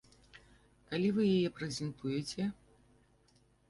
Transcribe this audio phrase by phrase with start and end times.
[0.89, 2.53] Калі вы яе прэзентуеце?